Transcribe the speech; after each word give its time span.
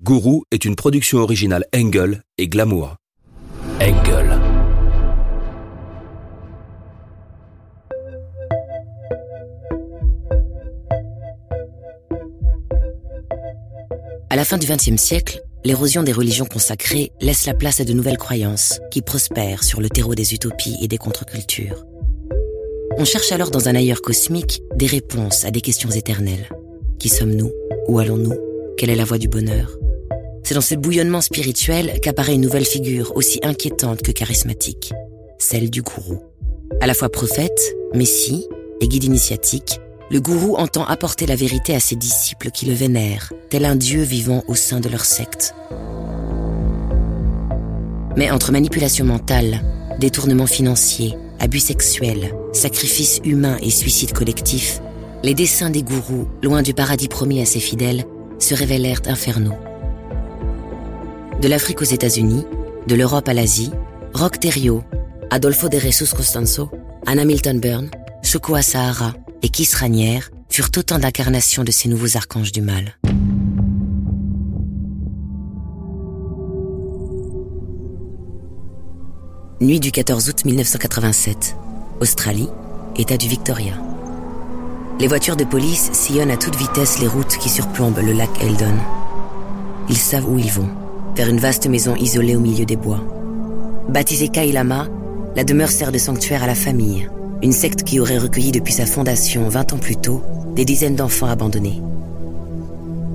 Gourou 0.00 0.44
est 0.52 0.64
une 0.64 0.76
production 0.76 1.18
originale 1.18 1.64
Engel 1.74 2.22
et 2.38 2.46
Glamour. 2.46 2.94
Engel. 3.80 4.30
À 14.30 14.36
la 14.36 14.44
fin 14.44 14.56
du 14.56 14.68
XXe 14.68 14.96
siècle, 14.96 15.42
l'érosion 15.64 16.04
des 16.04 16.12
religions 16.12 16.46
consacrées 16.46 17.10
laisse 17.20 17.44
la 17.46 17.54
place 17.54 17.80
à 17.80 17.84
de 17.84 17.92
nouvelles 17.92 18.18
croyances 18.18 18.80
qui 18.92 19.02
prospèrent 19.02 19.64
sur 19.64 19.80
le 19.80 19.88
terreau 19.88 20.14
des 20.14 20.32
utopies 20.32 20.76
et 20.80 20.86
des 20.86 20.96
contre-cultures. 20.96 21.84
On 22.98 23.04
cherche 23.04 23.32
alors 23.32 23.50
dans 23.50 23.68
un 23.68 23.74
ailleurs 23.74 24.00
cosmique 24.00 24.62
des 24.76 24.86
réponses 24.86 25.44
à 25.44 25.50
des 25.50 25.60
questions 25.60 25.90
éternelles. 25.90 26.48
Qui 27.00 27.08
sommes-nous? 27.08 27.50
Où 27.88 27.98
allons-nous? 27.98 28.36
Quelle 28.76 28.90
est 28.90 28.94
la 28.94 29.04
voie 29.04 29.18
du 29.18 29.26
bonheur? 29.26 29.76
C'est 30.48 30.54
dans 30.54 30.62
ce 30.62 30.74
bouillonnement 30.74 31.20
spirituel 31.20 32.00
qu'apparaît 32.00 32.32
une 32.32 32.40
nouvelle 32.40 32.64
figure 32.64 33.14
aussi 33.14 33.38
inquiétante 33.42 34.00
que 34.00 34.12
charismatique, 34.12 34.94
celle 35.38 35.68
du 35.68 35.82
gourou. 35.82 36.22
À 36.80 36.86
la 36.86 36.94
fois 36.94 37.10
prophète, 37.10 37.60
messie 37.92 38.46
et 38.80 38.88
guide 38.88 39.04
initiatique, 39.04 39.78
le 40.10 40.22
gourou 40.22 40.56
entend 40.56 40.86
apporter 40.86 41.26
la 41.26 41.36
vérité 41.36 41.74
à 41.74 41.80
ses 41.80 41.96
disciples 41.96 42.50
qui 42.50 42.64
le 42.64 42.72
vénèrent, 42.72 43.30
tel 43.50 43.66
un 43.66 43.76
dieu 43.76 44.00
vivant 44.00 44.42
au 44.48 44.54
sein 44.54 44.80
de 44.80 44.88
leur 44.88 45.04
secte. 45.04 45.54
Mais 48.16 48.30
entre 48.30 48.50
manipulation 48.50 49.04
mentale, 49.04 49.60
détournement 50.00 50.46
financier, 50.46 51.14
abus 51.40 51.60
sexuels, 51.60 52.34
sacrifices 52.54 53.20
humains 53.22 53.58
et 53.60 53.68
suicide 53.68 54.14
collectif, 54.14 54.80
les 55.22 55.34
desseins 55.34 55.68
des 55.68 55.82
gourous, 55.82 56.26
loin 56.42 56.62
du 56.62 56.72
paradis 56.72 57.08
promis 57.08 57.42
à 57.42 57.44
ses 57.44 57.60
fidèles, 57.60 58.06
se 58.38 58.54
révélèrent 58.54 59.02
infernaux. 59.08 59.58
De 61.40 61.46
l'Afrique 61.46 61.80
aux 61.80 61.84
États-Unis, 61.84 62.44
de 62.88 62.94
l'Europe 62.96 63.28
à 63.28 63.32
l'Asie, 63.32 63.70
Rock 64.12 64.40
Terrio, 64.40 64.82
Adolfo 65.30 65.68
de 65.68 65.78
Jesus 65.78 66.12
Costanzo, 66.12 66.68
Anna 67.06 67.24
Milton 67.24 67.60
Byrne, 67.60 67.90
Choco 68.24 68.56
Asahara 68.56 69.14
et 69.42 69.48
Kiss 69.48 69.74
Ranière 69.74 70.30
furent 70.48 70.70
autant 70.76 70.98
d'incarnations 70.98 71.62
de 71.62 71.70
ces 71.70 71.88
nouveaux 71.88 72.16
archanges 72.16 72.50
du 72.50 72.60
mal. 72.60 72.98
Nuit 79.60 79.78
du 79.78 79.92
14 79.92 80.28
août 80.28 80.44
1987. 80.44 81.56
Australie, 82.00 82.48
État 82.96 83.16
du 83.16 83.28
Victoria. 83.28 83.74
Les 84.98 85.06
voitures 85.06 85.36
de 85.36 85.44
police 85.44 85.90
sillonnent 85.92 86.32
à 86.32 86.36
toute 86.36 86.56
vitesse 86.56 86.98
les 86.98 87.06
routes 87.06 87.38
qui 87.38 87.48
surplombent 87.48 88.00
le 88.02 88.12
lac 88.12 88.30
Eldon. 88.42 88.74
Ils 89.88 89.96
savent 89.96 90.28
où 90.28 90.36
ils 90.38 90.50
vont, 90.50 90.68
vers 91.18 91.28
une 91.28 91.40
vaste 91.40 91.66
maison 91.66 91.96
isolée 91.96 92.36
au 92.36 92.40
milieu 92.40 92.64
des 92.64 92.76
bois. 92.76 93.00
Baptisée 93.88 94.28
Kailama, 94.28 94.86
la 95.34 95.42
demeure 95.42 95.72
sert 95.72 95.90
de 95.90 95.98
sanctuaire 95.98 96.44
à 96.44 96.46
la 96.46 96.54
famille, 96.54 97.08
une 97.42 97.50
secte 97.50 97.82
qui 97.82 97.98
aurait 97.98 98.18
recueilli 98.18 98.52
depuis 98.52 98.72
sa 98.72 98.86
fondation 98.86 99.48
20 99.48 99.72
ans 99.72 99.78
plus 99.78 99.96
tôt 99.96 100.22
des 100.54 100.64
dizaines 100.64 100.94
d'enfants 100.94 101.26
abandonnés. 101.26 101.82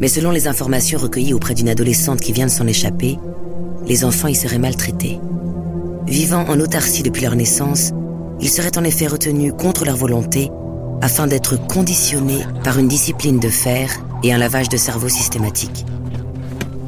Mais 0.02 0.10
selon 0.10 0.32
les 0.32 0.50
informations 0.50 1.00
recueillies 1.00 1.34
auprès 1.34 1.54
d'une 1.54 1.70
adolescente 1.70 2.20
qui 2.20 2.34
vient 2.34 2.48
de 2.48 2.52
s'en 2.52 2.68
échapper, 2.68 3.18
les 3.88 4.04
enfants 4.04 4.28
y 4.28 4.36
seraient 4.36 4.60
maltraités. 4.60 5.22
Vivant 6.06 6.44
en 6.50 6.60
autarcie 6.60 7.04
depuis 7.04 7.24
leur 7.24 7.38
naissance, 7.38 7.92
ils 8.42 8.50
seraient 8.50 8.78
en 8.78 8.84
effet 8.84 9.08
retenus 9.08 9.54
contre 9.58 9.86
leur 9.86 9.96
volonté 9.96 10.52
afin 11.02 11.26
d'être 11.26 11.56
conditionnés 11.68 12.44
par 12.66 12.80
une 12.80 12.90
discipline 12.90 13.40
de 13.40 13.50
fer 13.50 13.90
et 14.24 14.34
un 14.34 14.38
lavage 14.38 14.68
de 14.68 14.76
cerveau 14.76 15.08
systématique. 15.08 15.86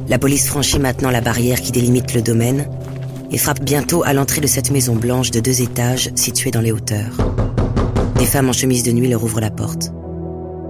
La 0.08 0.18
police 0.18 0.46
franchit 0.46 0.78
maintenant 0.78 1.10
la 1.10 1.20
barrière 1.20 1.60
qui 1.60 1.72
délimite 1.72 2.14
le 2.14 2.22
domaine 2.22 2.68
et 3.32 3.38
frappe 3.38 3.60
bientôt 3.60 4.04
à 4.04 4.12
l'entrée 4.12 4.40
de 4.40 4.46
cette 4.46 4.70
maison 4.70 4.94
blanche 4.94 5.32
de 5.32 5.40
deux 5.40 5.62
étages 5.62 6.10
située 6.14 6.52
dans 6.52 6.60
les 6.60 6.70
hauteurs. 6.70 7.16
Des 8.18 8.24
femmes 8.24 8.48
en 8.48 8.52
chemise 8.52 8.84
de 8.84 8.92
nuit 8.92 9.08
leur 9.08 9.24
ouvrent 9.24 9.40
la 9.40 9.50
porte. 9.50 9.92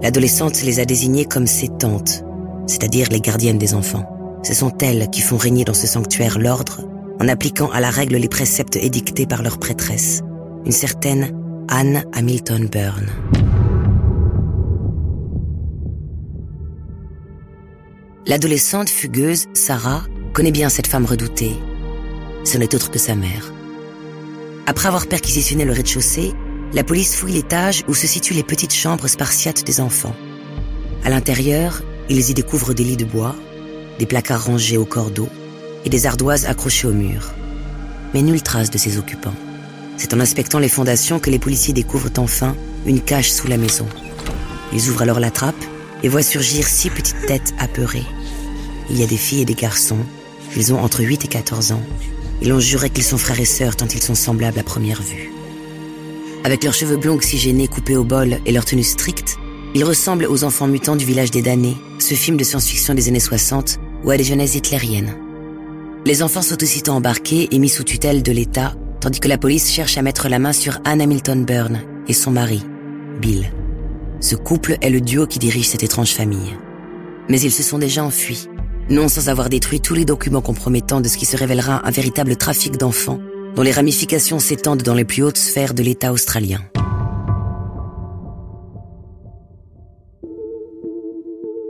L'adolescente 0.03 0.62
les 0.62 0.81
a 0.81 0.87
désignées 0.87 1.27
comme 1.27 1.47
ses 1.47 1.69
tantes, 1.69 2.25
c'est-à-dire 2.66 3.09
les 3.11 3.21
gardiennes 3.21 3.59
des 3.59 3.75
enfants. 3.75 4.41
Ce 4.43 4.55
sont 4.55 4.72
elles 4.78 5.11
qui 5.11 5.21
font 5.21 5.37
régner 5.37 5.65
dans 5.65 5.75
ce 5.75 5.87
sanctuaire 5.87 6.38
l'ordre 6.38 6.81
en 7.21 7.28
appliquant 7.28 7.71
à 7.71 7.81
la 7.81 7.91
règle 7.91 8.16
les 8.16 8.28
préceptes 8.28 8.77
édictés 8.77 9.27
par 9.27 9.43
leur 9.43 9.59
prêtresse, 9.59 10.22
une 10.65 10.72
certaine 10.72 11.32
Anne 11.69 12.05
Hamilton 12.15 12.69
Byrne. 12.69 13.11
L'adolescente 18.28 18.91
fugueuse, 18.91 19.44
Sarah, 19.53 20.03
connaît 20.32 20.50
bien 20.50 20.69
cette 20.69 20.88
femme 20.88 21.04
redoutée. 21.04 21.54
Ce 22.42 22.59
n'est 22.59 22.75
autre 22.75 22.91
que 22.91 22.98
sa 22.98 23.14
mère. 23.14 23.53
Après 24.66 24.88
avoir 24.88 25.06
perquisitionné 25.06 25.64
le 25.64 25.70
rez-de-chaussée, 25.70 26.32
la 26.72 26.82
police 26.82 27.14
fouille 27.14 27.34
l'étage 27.34 27.84
où 27.87 27.94
se 27.94 28.09
situent 28.09 28.34
les 28.34 28.42
petites 28.42 28.75
chambres 28.75 29.06
spartiates 29.06 29.64
des 29.64 29.81
enfants. 29.81 30.16
À 31.04 31.10
l'intérieur, 31.10 31.82
ils 32.09 32.28
y 32.28 32.34
découvrent 32.34 32.75
des 32.75 32.82
lits 32.82 32.97
de 32.97 33.04
bois, 33.04 33.37
des 34.00 34.06
placards 34.06 34.47
rangés 34.47 34.76
au 34.76 34.84
cordeau, 34.84 35.28
et 35.84 35.88
des 35.88 36.06
ardoises 36.06 36.47
accrochées 36.47 36.88
au 36.88 36.93
mur. 36.93 37.32
Mais 38.12 38.22
nulle 38.22 38.43
trace 38.43 38.70
de 38.70 38.78
ses 38.78 38.98
occupants. 38.98 39.37
C'est 39.98 40.14
en 40.14 40.19
inspectant 40.20 40.58
les 40.58 40.69
fondations 40.69 41.20
que 41.20 41.31
les 41.31 41.38
policiers 41.38 41.75
découvrent 41.75 42.10
enfin 42.16 42.56
une 42.87 43.00
cage 43.00 43.31
sous 43.32 43.47
la 43.47 43.56
maison. 43.56 43.87
Ils 44.72 44.91
ouvrent 44.91 45.03
alors 45.03 45.20
la 45.20 45.31
trappe 45.31 45.54
et 46.03 46.08
voient 46.08 46.22
surgir 46.22 46.66
six 46.66 46.91
petites 46.91 47.25
têtes 47.26 47.54
apeurées. 47.60 48.04
Il 48.91 48.99
y 48.99 49.03
a 49.03 49.07
des 49.07 49.17
filles 49.17 49.43
et 49.43 49.47
des 49.47 49.55
garçons. 49.55 49.99
Ils 50.57 50.73
ont 50.73 50.79
entre 50.79 51.03
8 51.03 51.25
et 51.25 51.29
14 51.29 51.73
ans. 51.73 51.83
Ils 52.43 52.53
ont 52.53 52.61
juré 52.61 52.91
qu'ils 52.91 53.05
sont 53.05 53.19
frères 53.19 53.41
et 53.41 53.45
sœurs 53.45 53.77
tant 53.77 53.87
ils 53.87 54.03
sont 54.03 54.15
semblables 54.15 54.59
à 54.59 54.63
première 54.63 55.03
vue. 55.03 55.33
Avec 56.45 56.63
leurs 56.63 56.75
cheveux 56.75 56.97
blonds 56.97 57.15
oxygénés 57.15 57.67
coupés 57.67 57.97
au 57.97 58.05
bol 58.05 58.39
et 58.47 58.53
leur 58.53 58.65
tenue 58.65 58.85
stricte, 58.85 59.37
ils 59.75 59.85
ressemblent 59.85 60.27
aux 60.27 60.45
enfants 60.45 60.69
mutants 60.69 60.97
du 60.97 61.05
village 61.05 61.31
des 61.31 61.43
damnés, 61.43 61.77
ce 61.99 62.15
film 62.15 62.37
de 62.37 62.45
science-fiction 62.45 62.95
des 62.95 63.09
années 63.09 63.21
60 63.21 63.79
ou 64.05 64.11
à 64.11 64.17
des 64.17 64.25
jeunesses 64.25 64.55
hitlériennes. 64.55 65.17
Les 66.05 66.23
enfants 66.23 66.43
sont 66.43 66.63
aussitôt 66.63 66.93
embarqués 66.93 67.49
et 67.51 67.59
mis 67.59 67.69
sous 67.69 67.83
tutelle 67.83 68.23
de 68.23 68.31
l'État, 68.31 68.75
tandis 69.01 69.19
que 69.19 69.29
la 69.29 69.39
police 69.39 69.71
cherche 69.71 69.99
à 69.99 70.03
mettre 70.03 70.29
la 70.29 70.39
main 70.39 70.53
sur 70.53 70.79
Anne 70.85 71.01
Hamilton 71.01 71.45
Byrne 71.45 71.81
et 72.07 72.13
son 72.13 72.31
mari, 72.31 72.63
Bill. 73.21 73.51
Ce 74.21 74.37
couple 74.37 74.79
est 74.81 74.91
le 74.91 75.01
duo 75.01 75.27
qui 75.27 75.41
dirige 75.41 75.69
cette 75.69 75.83
étrange 75.83 76.13
famille. 76.13 76.57
Mais 77.29 77.41
ils 77.41 77.53
se 77.53 77.65
sont 77.65 77.79
déjà 77.79 78.05
enfuis, 78.05 78.49
non 78.89 79.09
sans 79.09 79.29
avoir 79.29 79.49
détruit 79.49 79.81
tous 79.81 79.95
les 79.95 80.05
documents 80.05 80.41
compromettants 80.41 81.01
de 81.01 81.09
ce 81.09 81.17
qui 81.17 81.27
se 81.27 81.37
révélera 81.37 81.87
un 81.87 81.91
véritable 81.91 82.37
trafic 82.37 82.77
d'enfants, 82.77 83.21
dont 83.55 83.63
les 83.63 83.73
ramifications 83.73 84.39
s'étendent 84.39 84.83
dans 84.83 84.95
les 84.95 85.05
plus 85.05 85.23
hautes 85.23 85.39
sphères 85.39 85.75
de 85.75 85.83
l'État 85.83 86.13
australien. 86.13 86.61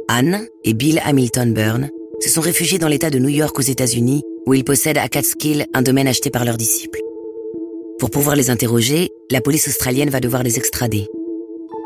Anne 0.09 0.47
et 0.65 0.75
Bill 0.75 1.01
Hamilton 1.05 1.53
Byrne 1.53 1.91
se 2.21 2.31
sont 2.31 2.41
réfugiés 2.41 2.79
dans 2.79 2.89
l'État 2.89 3.11
de 3.11 3.19
New 3.19 3.29
York 3.29 3.59
aux 3.59 3.63
États-Unis, 3.63 4.23
où 4.47 4.55
ils 4.55 4.65
possèdent 4.65 4.99
à 4.99 5.09
Catskill 5.09 5.67
un 5.75 5.83
domaine 5.83 6.09
acheté 6.09 6.31
par 6.31 6.45
leurs 6.45 6.57
disciples. 6.57 7.01
Pour 7.99 8.11
pouvoir 8.11 8.37
les 8.37 8.51
interroger, 8.51 9.11
la 9.31 9.41
police 9.41 9.69
australienne 9.69 10.11
va 10.11 10.21
devoir 10.21 10.43
les 10.43 10.59
extrader. 10.59 11.07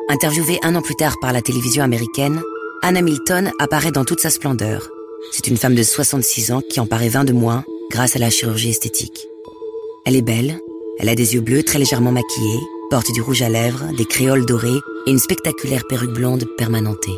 Interviewée 0.08 0.58
un 0.62 0.74
an 0.74 0.82
plus 0.82 0.96
tard 0.96 1.16
par 1.20 1.32
la 1.32 1.40
télévision 1.40 1.82
américaine, 1.82 2.40
Anne 2.82 2.96
Hamilton 2.96 3.52
apparaît 3.58 3.92
dans 3.92 4.04
toute 4.04 4.20
sa 4.20 4.30
splendeur. 4.30 4.90
C'est 5.32 5.46
une 5.46 5.56
femme 5.56 5.74
de 5.74 5.82
66 5.82 6.52
ans 6.52 6.62
qui 6.68 6.80
en 6.80 6.86
paraît 6.86 7.08
20 7.08 7.24
de 7.24 7.32
moins 7.32 7.64
grâce 7.90 8.16
à 8.16 8.18
la 8.18 8.30
chirurgie 8.30 8.70
esthétique. 8.70 9.26
Elle 10.04 10.16
est 10.16 10.22
belle, 10.22 10.58
elle 10.98 11.08
a 11.08 11.14
des 11.14 11.34
yeux 11.34 11.40
bleus 11.40 11.62
très 11.62 11.78
légèrement 11.78 12.12
maquillés, 12.12 12.60
porte 12.90 13.12
du 13.12 13.20
rouge 13.20 13.42
à 13.42 13.48
lèvres, 13.48 13.84
des 13.96 14.04
créoles 14.04 14.46
dorées 14.46 14.80
et 15.06 15.10
une 15.10 15.18
spectaculaire 15.18 15.86
perruque 15.88 16.14
blonde 16.14 16.46
permanentée. 16.56 17.16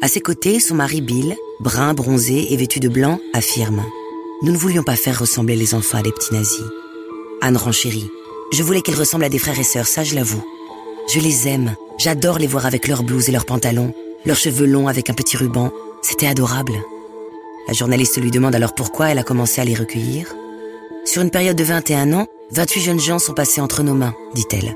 À 0.00 0.08
ses 0.08 0.20
côtés, 0.20 0.60
son 0.60 0.74
mari 0.74 1.00
Bill, 1.00 1.36
brun, 1.60 1.94
bronzé 1.94 2.52
et 2.52 2.56
vêtu 2.56 2.78
de 2.78 2.88
blanc, 2.88 3.20
affirme⁇ 3.32 3.80
Nous 4.42 4.52
ne 4.52 4.58
voulions 4.58 4.82
pas 4.82 4.96
faire 4.96 5.18
ressembler 5.18 5.56
les 5.56 5.74
enfants 5.74 5.98
à 5.98 6.02
des 6.02 6.12
petits 6.12 6.34
nazis. 6.34 6.64
Anne 7.40 7.56
renchérit. 7.56 8.10
Je 8.52 8.62
voulais 8.62 8.82
qu'ils 8.82 8.96
ressemblent 8.96 9.24
à 9.24 9.28
des 9.28 9.38
frères 9.38 9.58
et 9.58 9.64
sœurs, 9.64 9.86
ça 9.86 10.04
je 10.04 10.14
l'avoue. 10.14 10.44
Je 11.12 11.20
les 11.20 11.48
aime, 11.48 11.74
j'adore 11.98 12.38
les 12.38 12.46
voir 12.46 12.66
avec 12.66 12.86
leurs 12.86 13.02
blouses 13.02 13.28
et 13.28 13.32
leurs 13.32 13.46
pantalons, 13.46 13.94
leurs 14.26 14.36
cheveux 14.36 14.66
longs 14.66 14.88
avec 14.88 15.10
un 15.10 15.14
petit 15.14 15.36
ruban, 15.36 15.72
c'était 16.02 16.26
adorable. 16.26 16.74
La 17.66 17.74
journaliste 17.74 18.20
lui 18.20 18.30
demande 18.30 18.54
alors 18.54 18.74
pourquoi 18.74 19.10
elle 19.10 19.18
a 19.18 19.24
commencé 19.24 19.60
à 19.60 19.64
les 19.64 19.74
recueillir. 19.74 20.34
Sur 21.04 21.22
une 21.22 21.30
période 21.30 21.56
de 21.56 21.64
21 21.64 22.12
ans, 22.12 22.26
28 22.52 22.80
jeunes 22.80 23.00
gens 23.00 23.18
sont 23.18 23.34
passés 23.34 23.60
entre 23.60 23.82
nos 23.82 23.94
mains, 23.94 24.14
dit-elle. 24.34 24.74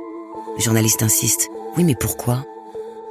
Le 0.56 0.62
journaliste 0.62 1.02
insiste. 1.02 1.49
Oui, 1.76 1.85
mais 1.85 1.94
pourquoi? 1.94 2.44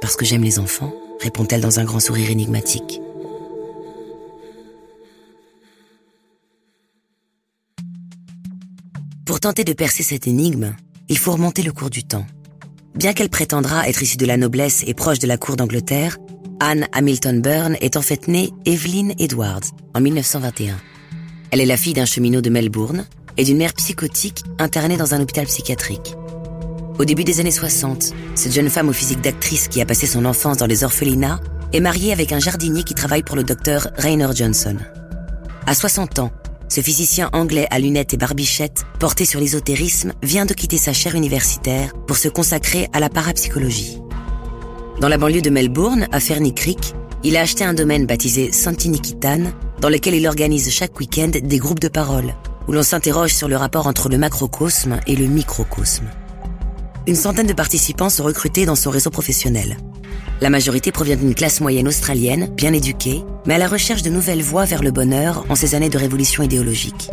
Parce 0.00 0.16
que 0.16 0.24
j'aime 0.24 0.42
les 0.42 0.58
enfants 0.58 0.92
répond-elle 1.20 1.60
dans 1.60 1.80
un 1.80 1.84
grand 1.84 2.00
sourire 2.00 2.30
énigmatique. 2.30 3.00
Pour 9.26 9.40
tenter 9.40 9.64
de 9.64 9.72
percer 9.72 10.02
cette 10.02 10.26
énigme, 10.26 10.74
il 11.08 11.18
faut 11.18 11.32
remonter 11.32 11.62
le 11.62 11.72
cours 11.72 11.90
du 11.90 12.04
temps. 12.04 12.26
Bien 12.94 13.12
qu'elle 13.12 13.28
prétendra 13.28 13.88
être 13.88 14.02
issue 14.02 14.16
de 14.16 14.26
la 14.26 14.36
noblesse 14.36 14.82
et 14.86 14.94
proche 14.94 15.18
de 15.18 15.26
la 15.26 15.36
cour 15.36 15.56
d'Angleterre, 15.56 16.18
Anne 16.60 16.88
Hamilton 16.92 17.40
Byrne 17.40 17.76
est 17.80 17.96
en 17.96 18.02
fait 18.02 18.26
née 18.26 18.50
Evelyn 18.64 19.10
Edwards 19.18 19.60
en 19.94 20.00
1921. 20.00 20.76
Elle 21.50 21.60
est 21.60 21.66
la 21.66 21.76
fille 21.76 21.94
d'un 21.94 22.04
cheminot 22.04 22.40
de 22.40 22.50
Melbourne 22.50 23.06
et 23.36 23.44
d'une 23.44 23.58
mère 23.58 23.72
psychotique 23.74 24.42
internée 24.58 24.96
dans 24.96 25.14
un 25.14 25.20
hôpital 25.20 25.46
psychiatrique. 25.46 26.14
Au 26.98 27.04
début 27.04 27.22
des 27.22 27.38
années 27.38 27.52
60, 27.52 28.12
cette 28.34 28.52
jeune 28.52 28.70
femme 28.70 28.88
au 28.88 28.92
physique 28.92 29.20
d'actrice 29.20 29.68
qui 29.68 29.80
a 29.80 29.86
passé 29.86 30.06
son 30.06 30.24
enfance 30.24 30.56
dans 30.56 30.66
les 30.66 30.82
orphelinats 30.82 31.40
est 31.72 31.80
mariée 31.80 32.12
avec 32.12 32.32
un 32.32 32.40
jardinier 32.40 32.82
qui 32.82 32.94
travaille 32.94 33.22
pour 33.22 33.36
le 33.36 33.44
docteur 33.44 33.88
Rainer 33.96 34.28
Johnson. 34.34 34.76
À 35.66 35.74
60 35.74 36.18
ans, 36.18 36.32
ce 36.68 36.80
physicien 36.80 37.30
anglais 37.32 37.68
à 37.70 37.78
lunettes 37.78 38.14
et 38.14 38.18
barbichette, 38.18 38.84
porté 38.98 39.24
sur 39.24 39.38
l'ésotérisme, 39.38 40.12
vient 40.22 40.44
de 40.44 40.54
quitter 40.54 40.76
sa 40.76 40.92
chaire 40.92 41.14
universitaire 41.14 41.92
pour 42.06 42.16
se 42.16 42.28
consacrer 42.28 42.88
à 42.92 43.00
la 43.00 43.08
parapsychologie. 43.08 44.00
Dans 45.00 45.08
la 45.08 45.16
banlieue 45.16 45.42
de 45.42 45.50
Melbourne, 45.50 46.08
à 46.10 46.18
Ferny 46.18 46.52
Creek, 46.52 46.92
il 47.22 47.36
a 47.36 47.42
acheté 47.42 47.62
un 47.62 47.72
domaine 47.72 48.04
baptisé 48.04 48.50
Santinikitan, 48.50 49.52
dans 49.80 49.90
lequel 49.90 50.14
il 50.14 50.26
organise 50.26 50.70
chaque 50.70 50.98
week-end 50.98 51.30
des 51.40 51.58
groupes 51.58 51.78
de 51.78 51.86
parole, 51.86 52.34
où 52.66 52.72
l'on 52.72 52.82
s'interroge 52.82 53.32
sur 53.32 53.46
le 53.46 53.56
rapport 53.56 53.86
entre 53.86 54.08
le 54.08 54.18
macrocosme 54.18 54.98
et 55.06 55.14
le 55.14 55.26
microcosme. 55.26 56.06
Une 57.06 57.14
centaine 57.14 57.46
de 57.46 57.52
participants 57.52 58.10
sont 58.10 58.24
recrutés 58.24 58.66
dans 58.66 58.74
son 58.74 58.90
réseau 58.90 59.10
professionnel. 59.10 59.76
La 60.40 60.50
majorité 60.50 60.90
provient 60.90 61.16
d'une 61.16 61.34
classe 61.34 61.60
moyenne 61.60 61.86
australienne, 61.86 62.52
bien 62.56 62.72
éduquée, 62.72 63.22
mais 63.46 63.54
à 63.54 63.58
la 63.58 63.68
recherche 63.68 64.02
de 64.02 64.10
nouvelles 64.10 64.42
voies 64.42 64.64
vers 64.64 64.82
le 64.82 64.90
bonheur 64.90 65.44
en 65.48 65.54
ces 65.54 65.76
années 65.76 65.90
de 65.90 65.98
révolution 65.98 66.42
idéologique. 66.42 67.08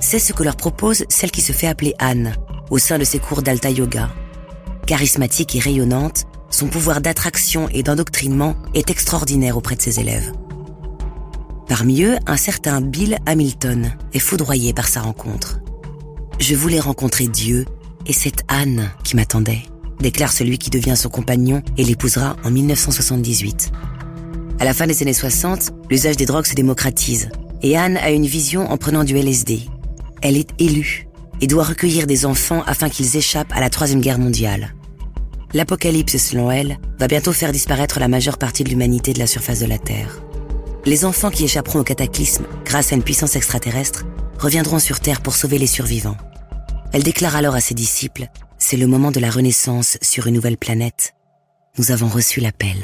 C'est 0.00 0.18
ce 0.18 0.32
que 0.32 0.42
leur 0.42 0.56
propose 0.56 1.04
celle 1.10 1.30
qui 1.30 1.42
se 1.42 1.52
fait 1.52 1.66
appeler 1.66 1.94
Anne, 1.98 2.34
au 2.70 2.78
sein 2.78 2.98
de 2.98 3.04
ses 3.04 3.18
cours 3.18 3.42
d'Alta 3.42 3.68
Yoga. 3.68 4.08
Charismatique 4.86 5.54
et 5.54 5.60
rayonnante, 5.60 6.24
son 6.60 6.66
pouvoir 6.66 7.00
d'attraction 7.00 7.70
et 7.70 7.82
d'endoctrinement 7.82 8.54
est 8.74 8.90
extraordinaire 8.90 9.56
auprès 9.56 9.76
de 9.76 9.80
ses 9.80 9.98
élèves. 9.98 10.30
Parmi 11.66 12.02
eux, 12.02 12.18
un 12.26 12.36
certain 12.36 12.82
Bill 12.82 13.16
Hamilton 13.24 13.96
est 14.12 14.18
foudroyé 14.18 14.74
par 14.74 14.86
sa 14.86 15.00
rencontre. 15.00 15.60
Je 16.38 16.54
voulais 16.54 16.78
rencontrer 16.78 17.28
Dieu 17.28 17.64
et 18.04 18.12
c'est 18.12 18.44
Anne 18.48 18.90
qui 19.04 19.16
m'attendait, 19.16 19.62
déclare 20.00 20.34
celui 20.34 20.58
qui 20.58 20.68
devient 20.68 20.98
son 20.98 21.08
compagnon 21.08 21.62
et 21.78 21.84
l'épousera 21.84 22.36
en 22.44 22.50
1978. 22.50 23.72
À 24.58 24.66
la 24.66 24.74
fin 24.74 24.86
des 24.86 25.00
années 25.00 25.14
60, 25.14 25.70
l'usage 25.88 26.18
des 26.18 26.26
drogues 26.26 26.44
se 26.44 26.54
démocratise 26.54 27.30
et 27.62 27.78
Anne 27.78 27.96
a 27.96 28.10
une 28.10 28.26
vision 28.26 28.70
en 28.70 28.76
prenant 28.76 29.04
du 29.04 29.16
LSD. 29.16 29.62
Elle 30.20 30.36
est 30.36 30.50
élue 30.58 31.08
et 31.40 31.46
doit 31.46 31.64
recueillir 31.64 32.06
des 32.06 32.26
enfants 32.26 32.62
afin 32.66 32.90
qu'ils 32.90 33.16
échappent 33.16 33.54
à 33.54 33.60
la 33.60 33.70
Troisième 33.70 34.02
Guerre 34.02 34.18
mondiale. 34.18 34.74
L'apocalypse, 35.52 36.16
selon 36.16 36.50
elle, 36.50 36.78
va 36.98 37.08
bientôt 37.08 37.32
faire 37.32 37.50
disparaître 37.50 37.98
la 37.98 38.06
majeure 38.06 38.38
partie 38.38 38.62
de 38.62 38.68
l'humanité 38.68 39.12
de 39.12 39.18
la 39.18 39.26
surface 39.26 39.58
de 39.58 39.66
la 39.66 39.78
Terre. 39.78 40.22
Les 40.86 41.04
enfants 41.04 41.30
qui 41.30 41.44
échapperont 41.44 41.80
au 41.80 41.84
cataclysme 41.84 42.44
grâce 42.64 42.92
à 42.92 42.96
une 42.96 43.02
puissance 43.02 43.34
extraterrestre 43.34 44.04
reviendront 44.38 44.78
sur 44.78 45.00
Terre 45.00 45.20
pour 45.20 45.34
sauver 45.34 45.58
les 45.58 45.66
survivants. 45.66 46.16
Elle 46.92 47.02
déclare 47.02 47.34
alors 47.34 47.56
à 47.56 47.60
ses 47.60 47.74
disciples, 47.74 48.28
c'est 48.58 48.76
le 48.76 48.86
moment 48.86 49.10
de 49.10 49.20
la 49.20 49.30
renaissance 49.30 49.98
sur 50.02 50.28
une 50.28 50.34
nouvelle 50.34 50.56
planète. 50.56 51.14
Nous 51.78 51.90
avons 51.90 52.08
reçu 52.08 52.40
l'appel. 52.40 52.76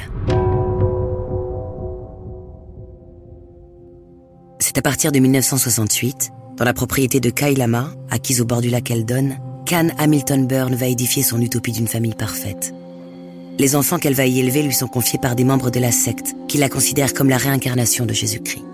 C'est 4.59 4.77
à 4.77 4.83
partir 4.83 5.13
de 5.13 5.21
1968, 5.21 6.31
dans 6.57 6.65
la 6.65 6.75
propriété 6.75 7.21
de 7.21 7.31
Kailama, 7.31 7.93
acquise 8.11 8.41
au 8.41 8.45
bord 8.45 8.61
du 8.61 8.71
lac 8.71 8.91
Eldon, 8.91 9.37
qu'Anne 9.67 9.93
Hamilton 9.99 10.47
Byrne 10.47 10.75
va 10.77 10.87
édifier 10.87 11.23
son 11.23 11.41
utopie 11.41 11.73
d'une 11.73 11.89
famille 11.89 12.15
parfaite. 12.15 12.73
Les 13.59 13.75
enfants 13.75 13.99
qu'elle 13.99 14.15
va 14.15 14.27
y 14.27 14.39
élever 14.39 14.63
lui 14.63 14.73
sont 14.73 14.87
confiés 14.87 15.19
par 15.21 15.35
des 15.35 15.45
membres 15.45 15.71
de 15.71 15.81
la 15.81 15.91
secte, 15.91 16.35
qui 16.47 16.57
la 16.57 16.69
considèrent 16.69 17.13
comme 17.13 17.29
la 17.29 17.37
réincarnation 17.37 18.07
de 18.07 18.15
Jésus-Christ. 18.15 18.65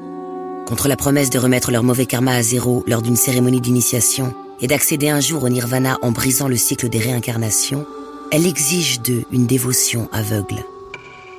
Contre 0.67 0.89
la 0.89 0.97
promesse 0.97 1.31
de 1.31 1.39
remettre 1.39 1.71
leur 1.71 1.83
mauvais 1.83 2.07
karma 2.07 2.35
à 2.35 2.43
zéro 2.43 2.85
lors 2.87 3.03
d'une 3.03 3.17
cérémonie 3.17 3.61
d'initiation, 3.61 4.35
et 4.61 4.69
d'accéder 4.69 5.09
un 5.09 5.21
jour 5.21 5.43
au 5.43 5.49
nirvana 5.49 5.99
en 6.03 6.13
brisant 6.13 6.47
le 6.47 6.57
cycle 6.57 6.89
des 6.89 7.01
réincarnations, 7.01 7.85
elle 8.31 8.47
exige 8.47 9.01
d'eux 9.03 9.25
une 9.33 9.47
dévotion 9.47 10.09
aveugle. 10.13 10.63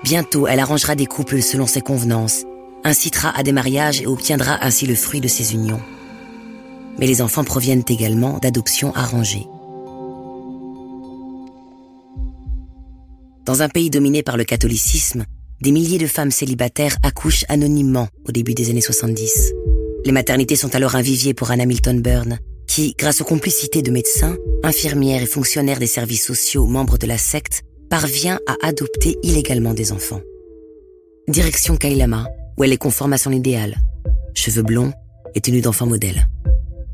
Bientôt, 0.03 0.47
elle 0.47 0.59
arrangera 0.59 0.95
des 0.95 1.05
couples 1.05 1.41
selon 1.41 1.65
ses 1.65 1.81
convenances, 1.81 2.43
incitera 2.83 3.29
à 3.37 3.43
des 3.43 3.53
mariages 3.53 4.01
et 4.01 4.07
obtiendra 4.07 4.57
ainsi 4.63 4.85
le 4.85 4.95
fruit 4.95 5.21
de 5.21 5.29
ses 5.29 5.53
unions. 5.53 5.79
Mais 6.99 7.07
les 7.07 7.21
enfants 7.21 7.43
proviennent 7.43 7.83
également 7.87 8.39
d'adoptions 8.39 8.93
arrangées. 8.93 9.47
Dans 13.45 13.61
un 13.61 13.69
pays 13.69 13.89
dominé 13.89 14.23
par 14.23 14.37
le 14.37 14.45
catholicisme, 14.45 15.25
des 15.61 15.71
milliers 15.71 15.97
de 15.97 16.07
femmes 16.07 16.31
célibataires 16.31 16.97
accouchent 17.03 17.45
anonymement 17.49 18.07
au 18.27 18.31
début 18.31 18.53
des 18.53 18.69
années 18.69 18.81
70. 18.81 19.53
Les 20.05 20.11
maternités 20.11 20.55
sont 20.55 20.75
alors 20.75 20.95
un 20.95 21.01
vivier 21.01 21.33
pour 21.33 21.51
Anna 21.51 21.65
Milton 21.65 22.01
Byrne, 22.01 22.39
qui, 22.67 22.95
grâce 22.97 23.21
aux 23.21 23.25
complicités 23.25 23.81
de 23.81 23.91
médecins, 23.91 24.35
infirmières 24.63 25.21
et 25.21 25.27
fonctionnaires 25.27 25.79
des 25.79 25.87
services 25.87 26.25
sociaux 26.25 26.65
membres 26.65 26.97
de 26.97 27.07
la 27.07 27.17
secte, 27.17 27.61
parvient 27.89 28.39
à 28.47 28.67
adopter 28.67 29.17
illégalement 29.23 29.73
des 29.73 29.91
enfants. 29.91 30.21
Direction 31.27 31.77
Kailama, 31.77 32.27
où 32.57 32.63
elle 32.63 32.73
est 32.73 32.77
conforme 32.77 33.13
à 33.13 33.17
son 33.17 33.31
idéal. 33.31 33.77
Cheveux 34.33 34.63
blonds 34.63 34.91
et 35.35 35.41
tenue 35.41 35.61
d'enfant 35.61 35.85
modèle. 35.85 36.27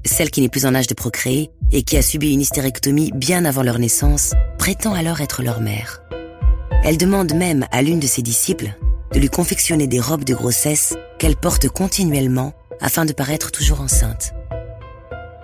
Celle 0.06 0.30
qui 0.30 0.42
n'est 0.42 0.50
plus 0.50 0.66
en 0.66 0.76
âge 0.76 0.88
de 0.88 0.94
procréer 0.94 1.52
et 1.72 1.84
qui 1.84 1.98
a 1.98 2.02
subi 2.02 2.34
une 2.34 2.42
hystérectomie 2.42 3.12
bien 3.14 3.46
avant 3.46 3.64
leur 3.64 3.80
naissance 3.80 4.34
prétend 4.58 4.94
alors 4.94 5.22
être 5.22 5.44
leur 5.44 5.62
mère. 5.62 6.02
Elle 6.84 6.98
demande 6.98 7.34
même 7.34 7.66
à 7.72 7.82
l'une 7.82 8.00
de 8.00 8.08
ses 8.08 8.22
disciples 8.22 8.74
de 9.14 9.20
lui 9.20 9.30
confectionner 9.30 9.88
des 9.88 10.00
robes 10.00 10.24
de 10.24 10.34
grossesse 10.34 10.96
qu'elle 11.18 11.36
porte 11.36 11.68
continuellement 11.68 12.54
afin 12.80 13.06
de 13.06 13.14
paraître 13.14 13.52
toujours 13.52 13.82
enceinte. 13.82 14.34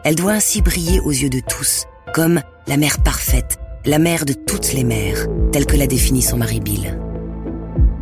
Elle 0.03 0.15
doit 0.15 0.33
ainsi 0.33 0.61
briller 0.61 0.99
aux 0.99 1.11
yeux 1.11 1.29
de 1.29 1.39
tous, 1.39 1.85
comme 2.13 2.41
la 2.67 2.77
mère 2.77 3.01
parfaite, 3.01 3.57
la 3.85 3.99
mère 3.99 4.25
de 4.25 4.33
toutes 4.33 4.73
les 4.73 4.83
mères, 4.83 5.27
telle 5.51 5.65
que 5.65 5.75
l'a 5.75 5.87
définie 5.87 6.21
son 6.21 6.37
mari 6.37 6.59
Bill. 6.59 6.99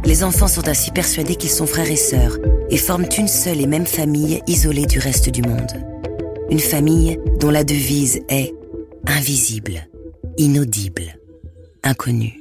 Les 0.05 0.23
enfants 0.23 0.49
sont 0.49 0.67
ainsi 0.67 0.91
persuadés 0.91 1.35
qu'ils 1.35 1.49
sont 1.49 1.65
frères 1.65 1.89
et 1.89 1.95
sœurs 1.95 2.37
et 2.69 2.77
forment 2.77 3.07
une 3.17 3.29
seule 3.29 3.61
et 3.61 3.67
même 3.67 3.87
famille 3.87 4.41
isolée 4.47 4.85
du 4.85 4.99
reste 4.99 5.29
du 5.29 5.41
monde. 5.41 5.92
Une 6.53 6.59
famille 6.59 7.17
dont 7.39 7.49
la 7.49 7.63
devise 7.63 8.21
est 8.29 8.53
invisible, 9.07 9.87
inaudible, 10.37 11.17
inconnue. 11.81 12.39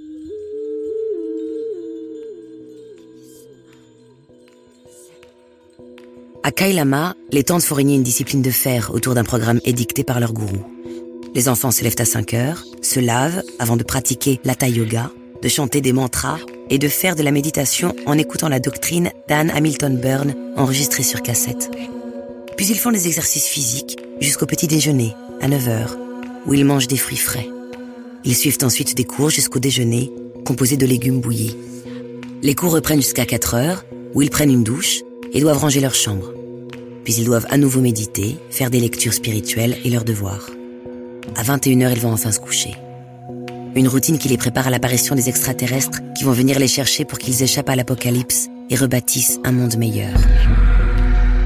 À 6.43 6.50
Kailama, 6.50 7.14
les 7.31 7.43
tantes 7.43 7.62
font 7.62 7.75
régner 7.75 7.94
une 7.94 8.03
discipline 8.03 8.42
de 8.42 8.50
fer 8.50 8.90
autour 8.92 9.14
d'un 9.14 9.25
programme 9.25 9.61
édicté 9.64 10.04
par 10.04 10.21
leur 10.21 10.35
gourou. 10.35 10.62
Les 11.35 11.49
enfants 11.49 11.71
se 11.71 11.83
lèvent 11.83 11.97
à 11.97 12.04
5 12.04 12.35
heures, 12.35 12.64
se 12.83 13.00
lavent 13.00 13.42
avant 13.59 13.78
de 13.78 13.83
pratiquer 13.83 14.42
l'Hatha 14.45 14.69
Yoga, 14.69 15.11
de 15.40 15.49
chanter 15.49 15.81
des 15.81 15.95
mantras 15.95 16.37
et 16.69 16.76
de 16.76 16.88
faire 16.88 17.16
de 17.16 17.23
la 17.23 17.31
méditation 17.31 17.95
en 18.04 18.19
écoutant 18.19 18.50
la 18.50 18.61
doctrine 18.61 19.11
d'Anne 19.26 19.49
Hamilton 19.49 19.97
Byrne 19.97 20.35
enregistrée 20.54 21.02
sur 21.02 21.23
cassette. 21.23 21.71
Puis 22.56 22.66
ils 22.66 22.78
font 22.78 22.92
des 22.92 23.06
exercices 23.06 23.47
physiques 23.47 23.99
jusqu'au 24.21 24.47
petit 24.47 24.66
déjeuner, 24.66 25.14
à 25.40 25.49
9 25.49 25.68
heures, 25.68 25.97
où 26.47 26.54
ils 26.54 26.64
mangent 26.64 26.88
des 26.88 26.97
fruits 26.97 27.16
frais. 27.16 27.49
Ils 28.25 28.37
suivent 28.37 28.59
ensuite 28.62 28.97
des 28.97 29.04
cours 29.04 29.30
jusqu'au 29.30 29.59
déjeuner, 29.59 30.12
composés 30.44 30.76
de 30.76 30.87
légumes 30.87 31.21
bouillis. 31.21 31.56
Les 32.42 32.54
cours 32.54 32.73
reprennent 32.73 33.02
jusqu'à 33.02 33.26
4 33.26 33.54
heures, 33.54 33.85
où 34.14 34.23
ils 34.23 34.30
prennent 34.30 34.52
une 34.52 34.64
douche 34.64 35.00
et 35.32 35.40
doivent 35.40 35.59
ranger 35.59 35.80
leur 35.80 35.94
chambre. 35.94 36.32
Puis 37.04 37.14
ils 37.14 37.25
doivent 37.25 37.47
à 37.50 37.56
nouveau 37.56 37.80
méditer, 37.80 38.37
faire 38.50 38.71
des 38.71 38.80
lectures 38.80 39.14
spirituelles 39.14 39.78
et 39.85 39.90
leurs 39.90 40.04
devoirs. 40.04 40.50
À 41.35 41.42
21h, 41.42 41.92
ils 41.92 42.00
vont 42.00 42.12
enfin 42.12 42.30
se 42.30 42.40
coucher. 42.40 42.75
Une 43.75 43.88
routine 43.88 44.18
qui 44.18 44.28
les 44.28 44.37
prépare 44.37 44.66
à 44.66 44.71
l'apparition 44.71 45.14
des 45.14 45.28
extraterrestres 45.28 46.00
qui 46.16 46.25
vont 46.25 46.32
venir 46.32 46.59
les 46.59 46.68
chercher 46.68 47.04
pour 47.04 47.18
qu'ils 47.18 47.42
échappent 47.42 47.71
à 47.71 47.76
l'apocalypse 47.76 48.49
et 48.68 48.76
rebâtissent 48.76 49.40
un 49.44 49.52
monde 49.52 49.76
meilleur. 49.78 50.12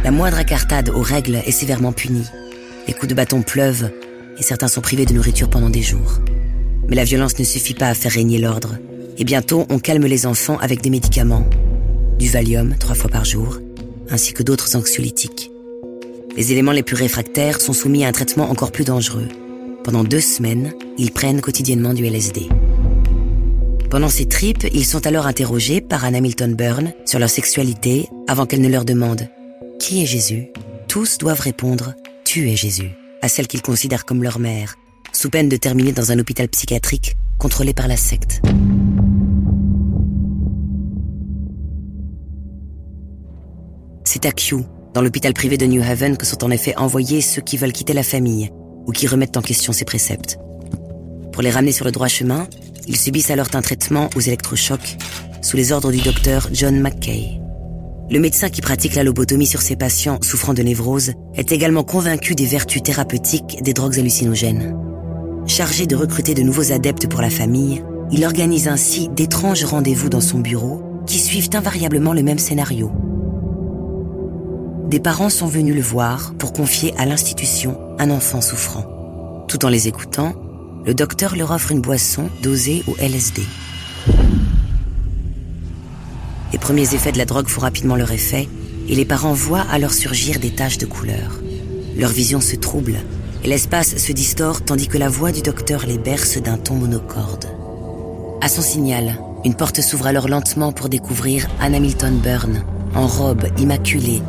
La 0.06 0.12
moindre 0.12 0.38
incartade 0.38 0.90
aux 0.90 1.02
règles 1.02 1.42
est 1.44 1.50
sévèrement 1.50 1.90
punie. 1.90 2.28
Les 2.86 2.94
coups 2.94 3.08
de 3.08 3.14
bâton 3.14 3.42
pleuvent 3.42 3.90
et 4.38 4.42
certains 4.44 4.68
sont 4.68 4.80
privés 4.80 5.04
de 5.04 5.12
nourriture 5.12 5.50
pendant 5.50 5.68
des 5.68 5.82
jours. 5.82 6.20
Mais 6.86 6.94
la 6.94 7.02
violence 7.02 7.36
ne 7.40 7.42
suffit 7.42 7.74
pas 7.74 7.88
à 7.88 7.94
faire 7.94 8.12
régner 8.12 8.38
l'ordre. 8.38 8.76
Et 9.18 9.24
bientôt, 9.24 9.66
on 9.68 9.80
calme 9.80 10.06
les 10.06 10.24
enfants 10.24 10.58
avec 10.58 10.80
des 10.80 10.90
médicaments. 10.90 11.44
Du 12.20 12.28
Valium 12.28 12.76
trois 12.78 12.94
fois 12.94 13.10
par 13.10 13.24
jour, 13.24 13.58
ainsi 14.08 14.32
que 14.32 14.44
d'autres 14.44 14.76
anxiolytiques. 14.76 15.50
Les 16.36 16.52
éléments 16.52 16.70
les 16.70 16.84
plus 16.84 16.94
réfractaires 16.94 17.60
sont 17.60 17.72
soumis 17.72 18.04
à 18.04 18.08
un 18.08 18.12
traitement 18.12 18.48
encore 18.48 18.70
plus 18.70 18.84
dangereux. 18.84 19.26
Pendant 19.82 20.04
deux 20.04 20.20
semaines, 20.20 20.72
ils 20.98 21.10
prennent 21.10 21.40
quotidiennement 21.40 21.94
du 21.94 22.06
LSD. 22.06 22.48
Pendant 23.90 24.08
ces 24.08 24.26
tripes, 24.26 24.68
ils 24.72 24.86
sont 24.86 25.04
alors 25.04 25.26
interrogés 25.26 25.80
par 25.80 26.04
Anna 26.04 26.20
Milton 26.20 26.54
Byrne 26.54 26.92
sur 27.06 27.18
leur 27.18 27.30
sexualité 27.30 28.08
avant 28.28 28.46
qu'elle 28.46 28.60
ne 28.60 28.68
leur 28.68 28.84
demande⁇ 28.84 29.22
Qui 29.78 30.02
est 30.02 30.06
Jésus?⁇ 30.06 30.48
Tous 30.88 31.18
doivent 31.18 31.40
répondre⁇ 31.40 31.90
Tu 32.24 32.50
es 32.50 32.56
Jésus⁇ 32.56 32.82
à 33.22 33.28
celle 33.28 33.46
qu'ils 33.46 33.62
considèrent 33.62 34.04
comme 34.04 34.22
leur 34.22 34.38
mère, 34.38 34.76
sous 35.12 35.30
peine 35.30 35.48
de 35.48 35.56
terminer 35.56 35.92
dans 35.92 36.12
un 36.12 36.18
hôpital 36.18 36.48
psychiatrique 36.48 37.16
contrôlé 37.38 37.72
par 37.74 37.88
la 37.88 37.96
secte. 37.96 38.40
C'est 44.04 44.26
à 44.26 44.32
Kew, 44.32 44.64
dans 44.94 45.02
l'hôpital 45.02 45.34
privé 45.34 45.56
de 45.56 45.66
New 45.66 45.82
Haven, 45.82 46.16
que 46.16 46.26
sont 46.26 46.42
en 46.44 46.50
effet 46.50 46.76
envoyés 46.76 47.20
ceux 47.20 47.42
qui 47.42 47.56
veulent 47.56 47.72
quitter 47.72 47.92
la 47.92 48.02
famille 48.02 48.50
ou 48.86 48.92
qui 48.92 49.06
remettent 49.06 49.36
en 49.36 49.42
question 49.42 49.72
ses 49.72 49.84
préceptes. 49.84 50.38
Pour 51.32 51.42
les 51.42 51.50
ramener 51.50 51.72
sur 51.72 51.84
le 51.84 51.92
droit 51.92 52.08
chemin, 52.08 52.48
ils 52.86 52.96
subissent 52.96 53.30
alors 53.30 53.48
un 53.52 53.62
traitement 53.62 54.08
aux 54.16 54.20
électrochocs 54.20 54.96
sous 55.42 55.56
les 55.56 55.72
ordres 55.72 55.92
du 55.92 56.00
docteur 56.00 56.48
John 56.52 56.80
McKay. 56.80 57.40
Le 58.08 58.20
médecin 58.20 58.48
qui 58.48 58.60
pratique 58.60 58.94
la 58.94 59.02
lobotomie 59.02 59.46
sur 59.46 59.62
ses 59.62 59.74
patients 59.74 60.18
souffrant 60.22 60.54
de 60.54 60.62
névrose 60.62 61.12
est 61.34 61.50
également 61.50 61.82
convaincu 61.82 62.36
des 62.36 62.46
vertus 62.46 62.82
thérapeutiques 62.82 63.62
des 63.62 63.72
drogues 63.72 63.98
hallucinogènes. 63.98 64.76
Chargé 65.46 65.86
de 65.86 65.96
recruter 65.96 66.34
de 66.34 66.42
nouveaux 66.42 66.70
adeptes 66.70 67.08
pour 67.08 67.20
la 67.20 67.30
famille, 67.30 67.82
il 68.12 68.24
organise 68.24 68.68
ainsi 68.68 69.08
d'étranges 69.08 69.64
rendez-vous 69.64 70.08
dans 70.08 70.20
son 70.20 70.38
bureau 70.38 71.02
qui 71.06 71.18
suivent 71.18 71.50
invariablement 71.54 72.12
le 72.12 72.22
même 72.22 72.38
scénario. 72.38 72.92
Des 74.88 75.00
parents 75.00 75.30
sont 75.30 75.48
venus 75.48 75.74
le 75.74 75.82
voir 75.82 76.32
pour 76.38 76.52
confier 76.52 76.94
à 76.98 77.06
l'institution 77.06 77.76
un 77.98 78.10
enfant 78.10 78.40
souffrant. 78.40 79.44
Tout 79.48 79.64
en 79.64 79.68
les 79.68 79.88
écoutant, 79.88 80.34
le 80.84 80.94
docteur 80.94 81.34
leur 81.34 81.50
offre 81.50 81.72
une 81.72 81.80
boisson 81.80 82.30
dosée 82.40 82.84
au 82.86 82.94
LSD. 83.00 83.42
Les 86.56 86.60
premiers 86.60 86.94
effets 86.94 87.12
de 87.12 87.18
la 87.18 87.26
drogue 87.26 87.48
font 87.48 87.60
rapidement 87.60 87.96
leur 87.96 88.12
effet 88.12 88.48
et 88.88 88.94
les 88.94 89.04
parents 89.04 89.34
voient 89.34 89.66
alors 89.70 89.92
surgir 89.92 90.40
des 90.40 90.54
taches 90.54 90.78
de 90.78 90.86
couleur. 90.86 91.38
Leur 91.98 92.08
vision 92.08 92.40
se 92.40 92.56
trouble 92.56 92.96
et 93.44 93.46
l'espace 93.46 93.98
se 93.98 94.12
distord 94.12 94.64
tandis 94.64 94.88
que 94.88 94.96
la 94.96 95.10
voix 95.10 95.32
du 95.32 95.42
docteur 95.42 95.84
les 95.86 95.98
berce 95.98 96.38
d'un 96.38 96.56
ton 96.56 96.76
monocorde. 96.76 97.44
À 98.40 98.48
son 98.48 98.62
signal, 98.62 99.18
une 99.44 99.54
porte 99.54 99.82
s'ouvre 99.82 100.06
alors 100.06 100.28
lentement 100.28 100.72
pour 100.72 100.88
découvrir 100.88 101.46
Anne 101.60 101.74
Hamilton 101.74 102.18
Byrne, 102.20 102.64
en 102.94 103.06
robe 103.06 103.44
immaculée, 103.58 104.22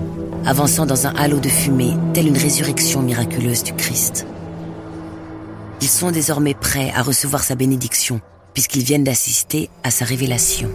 avançant 0.45 0.85
dans 0.85 1.07
un 1.07 1.15
halo 1.15 1.39
de 1.39 1.47
fumée, 1.47 1.93
telle 2.13 2.27
une 2.27 2.37
résurrection 2.37 3.03
miraculeuse 3.03 3.63
du 3.63 3.71
Christ. 3.71 4.27
Ils 5.79 5.87
sont 5.87 6.11
désormais 6.11 6.55
prêts 6.55 6.91
à 6.93 7.03
recevoir 7.03 7.41
sa 7.45 7.55
bénédiction, 7.55 8.19
puisqu'ils 8.53 8.83
viennent 8.83 9.05
d'assister 9.05 9.69
à 9.85 9.91
sa 9.91 10.03
révélation. 10.03 10.69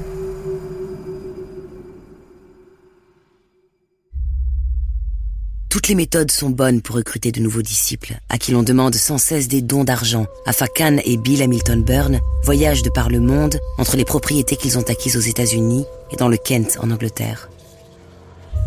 Toutes 5.73 5.89
les 5.89 5.95
méthodes 5.95 6.31
sont 6.31 6.51
bonnes 6.51 6.83
pour 6.83 6.97
recruter 6.97 7.33
de 7.33 7.41
nouveaux 7.41 7.63
disciples, 7.63 8.19
à 8.29 8.37
qui 8.37 8.53
l'on 8.53 8.63
demande 8.63 8.95
sans 8.95 9.17
cesse 9.17 9.49
des 9.49 9.63
dons 9.63 9.85
d'argent, 9.85 10.27
afin 10.45 10.67
qu'Anne 10.67 11.01
et 11.07 11.17
Bill 11.17 11.41
Hamilton 11.41 11.83
Byrne 11.83 12.21
voyagent 12.45 12.83
de 12.83 12.91
par 12.91 13.09
le 13.09 13.21
monde 13.21 13.59
entre 13.79 13.97
les 13.97 14.05
propriétés 14.05 14.57
qu'ils 14.57 14.77
ont 14.77 14.83
acquises 14.83 15.17
aux 15.17 15.21
États-Unis 15.21 15.87
et 16.11 16.17
dans 16.17 16.29
le 16.29 16.37
Kent 16.37 16.77
en 16.83 16.91
Angleterre. 16.91 17.49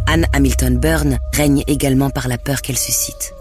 Anne 0.07 0.25
Hamilton 0.33 0.79
Byrne 0.79 1.19
règne 1.31 1.63
également 1.67 2.09
par 2.09 2.27
la 2.27 2.39
peur 2.39 2.63
qu'elle 2.63 2.75
suscite. 2.75 3.35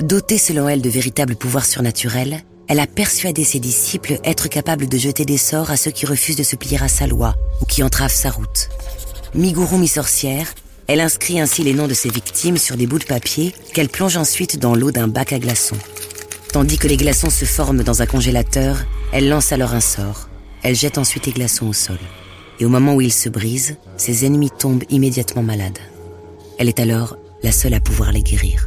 Dotée 0.00 0.38
selon 0.38 0.68
elle 0.68 0.80
de 0.80 0.88
véritables 0.88 1.34
pouvoirs 1.34 1.66
surnaturels, 1.66 2.44
elle 2.68 2.78
a 2.78 2.86
persuadé 2.86 3.42
ses 3.42 3.58
disciples 3.58 4.20
être 4.22 4.46
capables 4.48 4.88
de 4.88 4.96
jeter 4.96 5.24
des 5.24 5.38
sorts 5.38 5.72
à 5.72 5.76
ceux 5.76 5.90
qui 5.90 6.06
refusent 6.06 6.36
de 6.36 6.44
se 6.44 6.54
plier 6.54 6.80
à 6.80 6.86
sa 6.86 7.08
loi 7.08 7.34
ou 7.60 7.64
qui 7.64 7.82
entravent 7.82 8.12
sa 8.12 8.30
route. 8.30 8.68
Mi-gourou, 9.34 9.76
mi-sorcière, 9.76 10.46
elle 10.88 11.00
inscrit 11.00 11.38
ainsi 11.38 11.62
les 11.62 11.74
noms 11.74 11.86
de 11.86 11.94
ses 11.94 12.08
victimes 12.08 12.56
sur 12.56 12.76
des 12.76 12.86
bouts 12.86 12.98
de 12.98 13.04
papier 13.04 13.54
qu'elle 13.74 13.90
plonge 13.90 14.16
ensuite 14.16 14.58
dans 14.58 14.74
l'eau 14.74 14.90
d'un 14.90 15.06
bac 15.06 15.34
à 15.34 15.38
glaçons. 15.38 15.76
Tandis 16.50 16.78
que 16.78 16.88
les 16.88 16.96
glaçons 16.96 17.28
se 17.28 17.44
forment 17.44 17.82
dans 17.82 18.00
un 18.00 18.06
congélateur, 18.06 18.78
elle 19.12 19.28
lance 19.28 19.52
alors 19.52 19.74
un 19.74 19.80
sort. 19.80 20.30
Elle 20.62 20.74
jette 20.74 20.96
ensuite 20.96 21.26
les 21.26 21.32
glaçons 21.32 21.66
au 21.66 21.74
sol. 21.74 21.98
Et 22.58 22.64
au 22.64 22.70
moment 22.70 22.94
où 22.94 23.02
ils 23.02 23.12
se 23.12 23.28
brisent, 23.28 23.76
ses 23.98 24.24
ennemis 24.24 24.50
tombent 24.50 24.84
immédiatement 24.88 25.42
malades. 25.42 25.78
Elle 26.58 26.68
est 26.68 26.80
alors 26.80 27.18
la 27.42 27.52
seule 27.52 27.74
à 27.74 27.80
pouvoir 27.80 28.10
les 28.10 28.22
guérir. 28.22 28.66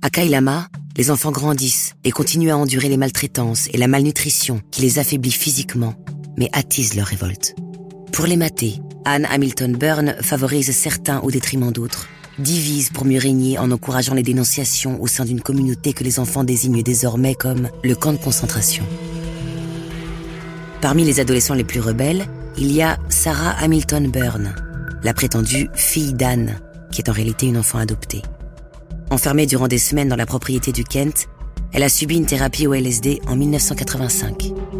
À 0.00 0.08
Kailama, 0.08 0.68
les 0.96 1.10
enfants 1.10 1.30
grandissent 1.30 1.92
et 2.04 2.10
continuent 2.10 2.50
à 2.50 2.56
endurer 2.56 2.88
les 2.88 2.96
maltraitances 2.96 3.68
et 3.74 3.76
la 3.76 3.86
malnutrition 3.86 4.62
qui 4.70 4.80
les 4.80 4.98
affaiblit 4.98 5.30
physiquement 5.30 5.94
mais 6.36 6.48
attise 6.52 6.94
leur 6.94 7.06
révolte. 7.06 7.54
Pour 8.12 8.26
les 8.26 8.36
mater, 8.36 8.80
Anne 9.04 9.26
Hamilton 9.30 9.76
Byrne 9.76 10.14
favorise 10.20 10.70
certains 10.72 11.20
au 11.20 11.30
détriment 11.30 11.72
d'autres, 11.72 12.08
divise 12.38 12.90
pour 12.90 13.04
mieux 13.04 13.18
régner 13.18 13.58
en 13.58 13.70
encourageant 13.70 14.14
les 14.14 14.22
dénonciations 14.22 15.00
au 15.00 15.06
sein 15.06 15.24
d'une 15.24 15.40
communauté 15.40 15.92
que 15.92 16.04
les 16.04 16.18
enfants 16.18 16.44
désignent 16.44 16.82
désormais 16.82 17.34
comme 17.34 17.68
le 17.82 17.94
camp 17.94 18.12
de 18.12 18.18
concentration. 18.18 18.84
Parmi 20.80 21.04
les 21.04 21.20
adolescents 21.20 21.54
les 21.54 21.64
plus 21.64 21.80
rebelles, 21.80 22.26
il 22.56 22.72
y 22.72 22.82
a 22.82 22.98
Sarah 23.08 23.52
Hamilton 23.62 24.10
Byrne, 24.10 24.54
la 25.02 25.14
prétendue 25.14 25.68
fille 25.74 26.14
d'Anne, 26.14 26.58
qui 26.90 27.00
est 27.00 27.08
en 27.08 27.12
réalité 27.12 27.46
une 27.46 27.58
enfant 27.58 27.78
adoptée. 27.78 28.22
Enfermée 29.10 29.46
durant 29.46 29.68
des 29.68 29.78
semaines 29.78 30.08
dans 30.08 30.16
la 30.16 30.26
propriété 30.26 30.72
du 30.72 30.84
Kent, 30.84 31.28
elle 31.72 31.82
a 31.82 31.88
subi 31.88 32.16
une 32.16 32.26
thérapie 32.26 32.66
au 32.66 32.74
LSD 32.74 33.20
en 33.26 33.36
1985. 33.36 34.79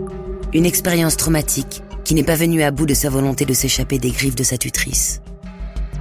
Une 0.52 0.66
expérience 0.66 1.16
traumatique 1.16 1.80
qui 2.04 2.14
n'est 2.14 2.24
pas 2.24 2.34
venue 2.34 2.64
à 2.64 2.72
bout 2.72 2.86
de 2.86 2.94
sa 2.94 3.08
volonté 3.08 3.44
de 3.44 3.54
s'échapper 3.54 3.98
des 3.98 4.10
griffes 4.10 4.34
de 4.34 4.42
sa 4.42 4.58
tutrice. 4.58 5.22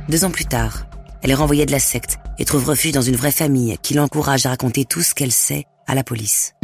Deux 0.10 0.26
ans 0.26 0.32
plus 0.32 0.46
tard, 0.46 0.88
elle 1.22 1.30
est 1.30 1.36
renvoyée 1.36 1.68
de 1.68 1.72
la 1.72 1.80
secte 1.80 2.18
et 2.40 2.46
trouve 2.46 2.66
refuge 2.66 2.94
dans 2.94 3.02
une 3.04 3.16
vraie 3.16 3.32
famille 3.32 3.78
qui 3.84 3.94
l'encourage 3.94 4.48
à 4.48 4.50
raconter 4.50 4.86
tout 4.86 5.04
ce 5.04 5.14
qu'elle 5.14 5.32
sait 5.32 5.68
à 5.86 5.94
la 5.94 6.04
police. 6.04 6.56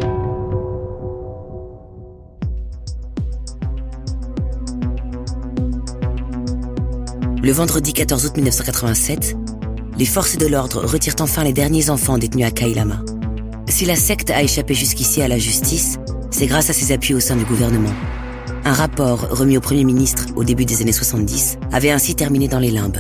Le 7.44 7.52
vendredi 7.52 7.94
14 7.94 8.26
août 8.26 8.36
1987, 8.36 9.38
les 10.00 10.06
forces 10.08 10.40
de 10.40 10.48
l'ordre 10.48 10.84
retirent 10.84 11.18
enfin 11.20 11.44
les 11.44 11.54
derniers 11.54 11.92
enfants 11.92 12.18
détenus 12.18 12.48
à 12.48 12.52
Kailama. 12.52 13.04
Si 13.70 13.86
la 13.86 13.96
secte 13.96 14.32
a 14.32 14.42
échappé 14.42 14.74
jusqu'ici 14.74 15.22
à 15.22 15.28
la 15.28 15.38
justice, 15.38 16.00
c'est 16.36 16.48
grâce 16.48 16.70
à 16.70 16.74
ses 16.74 16.92
appuis 16.92 17.14
au 17.14 17.22
sein 17.22 17.38
du 17.38 17.46
gouvernement. 17.46 17.94
Un 18.66 18.74
rapport 18.74 19.22
remis 19.30 19.56
au 19.56 19.62
Premier 19.62 19.86
ministre 19.86 20.26
au 20.36 20.44
début 20.44 20.66
des 20.66 20.82
années 20.82 20.92
70 20.92 21.60
avait 21.72 21.92
ainsi 21.92 22.14
terminé 22.14 22.50
dans 22.50 22.60
les 22.60 22.72
limbes. 22.72 22.98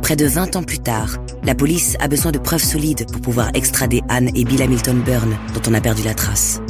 Près 0.00 0.16
de 0.16 0.24
20 0.24 0.56
ans 0.56 0.62
plus 0.62 0.78
tard, 0.78 1.18
la 1.44 1.54
police 1.54 1.98
a 2.00 2.08
besoin 2.08 2.32
de 2.32 2.38
preuves 2.38 2.64
solides 2.64 3.04
pour 3.12 3.20
pouvoir 3.20 3.50
extrader 3.52 4.00
Anne 4.08 4.30
et 4.34 4.44
Bill 4.44 4.62
Hamilton 4.62 5.02
Byrne, 5.02 5.36
dont 5.52 5.60
on 5.68 5.74
a 5.74 5.82
perdu 5.82 6.02
la 6.02 6.14
trace. 6.14 6.62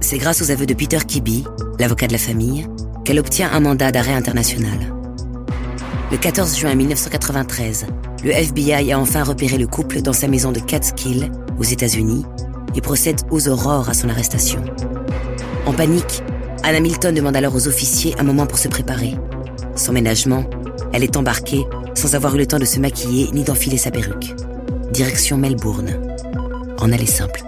C'est 0.00 0.18
grâce 0.18 0.42
aux 0.42 0.50
aveux 0.50 0.66
de 0.66 0.74
Peter 0.74 0.98
Kibbe, 1.06 1.46
l'avocat 1.78 2.08
de 2.08 2.12
la 2.12 2.18
famille, 2.18 2.66
qu'elle 3.04 3.20
obtient 3.20 3.52
un 3.52 3.60
mandat 3.60 3.92
d'arrêt 3.92 4.14
international. 4.14 4.92
Le 6.10 6.16
14 6.16 6.58
juin 6.58 6.74
1993, 6.74 7.86
le 8.24 8.32
FBI 8.32 8.92
a 8.92 8.98
enfin 8.98 9.22
repéré 9.22 9.56
le 9.56 9.68
couple 9.68 10.02
dans 10.02 10.12
sa 10.12 10.26
maison 10.26 10.50
de 10.50 10.58
Catskill, 10.58 11.30
aux 11.60 11.64
États-Unis, 11.64 12.24
et 12.76 12.80
procède 12.80 13.20
aux 13.30 13.48
aurores 13.48 13.88
à 13.88 13.94
son 13.94 14.08
arrestation. 14.08 14.62
En 15.66 15.72
panique, 15.72 16.22
Anna 16.62 16.80
Milton 16.80 17.14
demande 17.14 17.36
alors 17.36 17.54
aux 17.54 17.66
officiers 17.68 18.14
un 18.18 18.22
moment 18.22 18.46
pour 18.46 18.58
se 18.58 18.68
préparer. 18.68 19.14
Sans 19.74 19.92
ménagement, 19.92 20.44
elle 20.92 21.02
est 21.02 21.16
embarquée 21.16 21.64
sans 21.94 22.14
avoir 22.14 22.34
eu 22.34 22.38
le 22.38 22.46
temps 22.46 22.58
de 22.58 22.64
se 22.64 22.78
maquiller 22.78 23.28
ni 23.32 23.42
d'enfiler 23.42 23.78
sa 23.78 23.90
perruque. 23.90 24.34
Direction 24.92 25.38
Melbourne. 25.38 25.90
En 26.78 26.92
aller 26.92 27.06
simple. 27.06 27.42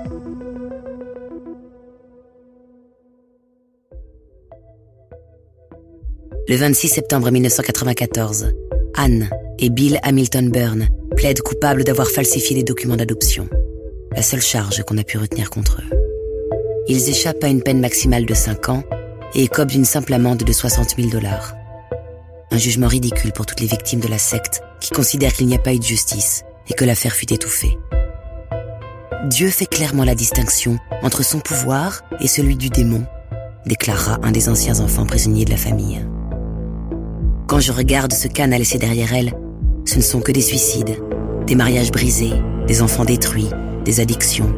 Le 6.49 6.57
26 6.57 6.89
septembre 6.89 7.31
1994, 7.31 8.53
Anne 8.95 9.29
et 9.59 9.69
Bill 9.69 10.01
Hamilton 10.03 10.51
Byrne 10.51 10.89
plaident 11.15 11.43
coupables 11.43 11.85
d'avoir 11.85 12.09
falsifié 12.09 12.57
les 12.57 12.63
documents 12.63 12.97
d'adoption. 12.97 13.49
La 14.15 14.23
seule 14.23 14.41
charge 14.41 14.83
qu'on 14.85 14.99
a 14.99 15.05
pu 15.05 15.19
retenir 15.19 15.51
contre 15.51 15.81
eux. 15.81 15.97
Ils 16.89 17.09
échappent 17.09 17.45
à 17.45 17.49
une 17.49 17.63
peine 17.63 17.81
maximale 17.81 18.27
de 18.27 18.35
5 18.35 18.69
ans 18.71 18.83
et 19.35 19.45
écopent 19.45 19.71
d'une 19.71 19.85
simple 19.85 20.15
amende 20.15 20.43
de 20.43 20.53
60 20.53 20.97
000 20.97 21.11
dollars. 21.11 21.55
Un 22.51 22.57
jugement 22.57 22.89
ridicule 22.89 23.33
pour 23.33 23.47
toutes 23.47 23.61
les 23.61 23.67
victimes 23.67 24.01
de 24.01 24.09
la 24.09 24.19
secte 24.19 24.63
qui 24.81 24.91
considèrent 24.91 25.33
qu'il 25.33 25.47
n'y 25.47 25.55
a 25.55 25.61
pas 25.61 25.75
eu 25.75 25.79
de 25.79 25.85
justice 25.85 26.45
et 26.69 26.75
que 26.75 26.85
l'affaire 26.85 27.13
fut 27.13 27.33
étouffée. 27.33 27.79
Dieu 29.27 29.51
fait 29.51 29.67
clairement 29.67 30.05
la 30.05 30.15
distinction 30.15 30.79
entre 31.03 31.23
son 31.23 31.41
pouvoir 31.41 32.03
et 32.21 32.29
celui 32.29 32.57
du 32.57 32.71
démon, 32.71 33.05
déclara 33.67 34.19
un 34.23 34.33
des 34.33 34.49
anciens 34.49 34.81
enfants 34.81 35.07
prisonniers 35.07 35.45
de 35.45 35.51
la 35.51 35.57
famille. 35.57 36.05
Quand 37.47 37.61
je 37.61 37.73
regarde 37.73 38.13
ce 38.13 38.29
qu'Anne 38.29 38.53
a 38.53 38.59
laissé 38.59 38.79
derrière 38.79 39.13
elle, 39.13 39.35
ce 39.85 39.97
ne 39.97 40.03
sont 40.03 40.21
que 40.21 40.33
des 40.33 40.41
suicides, 40.41 40.97
des 41.47 41.55
mariages 41.55 41.93
brisés, 41.93 42.33
des 42.67 42.83
enfants 42.83 43.05
détruits, 43.05 43.51
addictions. 44.01 44.55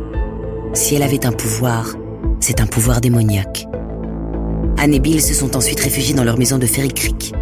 Si 0.72 0.94
elle 0.94 1.02
avait 1.02 1.26
un 1.26 1.32
pouvoir, 1.32 1.94
c'est 2.40 2.60
un 2.60 2.66
pouvoir 2.66 3.00
démoniaque. 3.00 3.66
Anne 4.78 4.94
et 4.94 5.00
Bill 5.00 5.20
se 5.20 5.34
sont 5.34 5.56
ensuite 5.56 5.80
réfugiés 5.80 6.14
dans 6.14 6.24
leur 6.24 6.38
maison 6.38 6.58
de 6.58 6.66
Ferry 6.66 6.88
Creek, 6.88 7.32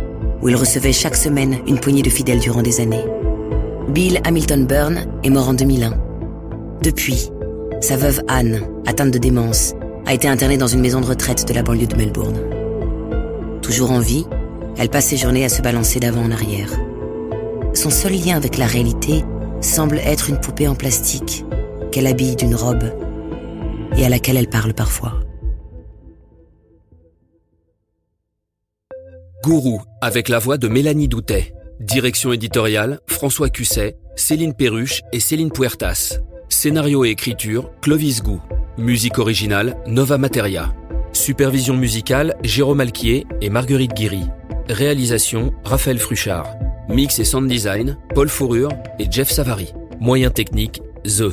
où 0.42 0.48
ils 0.48 0.56
recevaient 0.56 0.92
chaque 0.92 1.16
semaine 1.16 1.58
une 1.66 1.78
poignée 1.78 2.02
de 2.02 2.10
fidèles 2.10 2.40
durant 2.40 2.62
des 2.62 2.80
années. 2.80 3.04
Bill 3.88 4.20
Hamilton 4.24 4.66
Byrne 4.66 5.06
est 5.24 5.30
mort 5.30 5.48
en 5.48 5.54
2001. 5.54 5.94
Depuis, 6.82 7.30
sa 7.80 7.96
veuve 7.96 8.22
Anne, 8.28 8.60
atteinte 8.86 9.12
de 9.12 9.18
démence, 9.18 9.74
a 10.06 10.14
été 10.14 10.28
internée 10.28 10.58
dans 10.58 10.66
une 10.66 10.80
maison 10.80 11.00
de 11.00 11.06
retraite 11.06 11.46
de 11.46 11.54
la 11.54 11.62
banlieue 11.62 11.86
de 11.86 11.96
Melbourne. 11.96 12.40
Toujours 13.62 13.92
en 13.92 14.00
vie, 14.00 14.26
elle 14.76 14.88
passe 14.88 15.06
ses 15.06 15.16
journées 15.16 15.44
à 15.44 15.48
se 15.48 15.62
balancer 15.62 16.00
d'avant 16.00 16.22
en 16.22 16.30
arrière. 16.30 16.70
Son 17.74 17.90
seul 17.90 18.12
lien 18.12 18.36
avec 18.36 18.58
la 18.58 18.66
réalité 18.66 19.24
semble 19.60 19.98
être 19.98 20.28
une 20.28 20.40
poupée 20.40 20.68
en 20.68 20.74
plastique 20.74 21.44
qu'elle 21.90 22.06
habille 22.06 22.36
d'une 22.36 22.54
robe 22.54 22.84
et 23.96 24.04
à 24.04 24.08
laquelle 24.08 24.36
elle 24.36 24.48
parle 24.48 24.74
parfois. 24.74 25.20
Gourou, 29.44 29.80
avec 30.00 30.28
la 30.28 30.38
voix 30.38 30.58
de 30.58 30.68
Mélanie 30.68 31.08
Doutet. 31.08 31.54
Direction 31.80 32.32
éditoriale, 32.32 32.98
François 33.06 33.48
Cusset, 33.48 33.96
Céline 34.16 34.52
Perruche 34.52 35.02
et 35.12 35.20
Céline 35.20 35.52
Puertas. 35.52 36.18
Scénario 36.48 37.04
et 37.04 37.10
écriture, 37.10 37.70
Clovis 37.80 38.20
Gou. 38.22 38.40
Musique 38.78 39.18
originale, 39.18 39.76
Nova 39.86 40.18
Materia. 40.18 40.74
Supervision 41.12 41.76
musicale, 41.76 42.36
Jérôme 42.42 42.80
Alquier 42.80 43.26
et 43.40 43.48
Marguerite 43.48 43.94
Guiry. 43.94 44.24
Réalisation, 44.68 45.52
Raphaël 45.64 45.98
Fruchard. 45.98 46.56
Mix 46.88 47.18
et 47.18 47.24
sound 47.24 47.48
design, 47.48 47.96
Paul 48.14 48.28
Fourrure 48.28 48.72
et 48.98 49.06
Jeff 49.10 49.30
Savary. 49.30 49.72
Moyens 50.00 50.32
techniques, 50.32 50.82
The. 51.04 51.32